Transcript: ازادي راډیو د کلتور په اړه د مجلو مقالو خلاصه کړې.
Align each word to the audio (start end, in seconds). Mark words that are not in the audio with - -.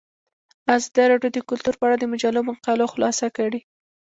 ازادي 0.75 1.03
راډیو 1.11 1.31
د 1.33 1.39
کلتور 1.49 1.73
په 1.77 1.83
اړه 1.87 1.97
د 1.99 2.05
مجلو 2.13 2.41
مقالو 2.49 2.91
خلاصه 2.93 3.27
کړې. 3.37 3.59